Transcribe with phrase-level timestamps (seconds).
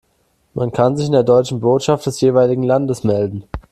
[0.55, 3.43] Man kann sich in der deutschen Botschaft des jeweiligen Landes melden.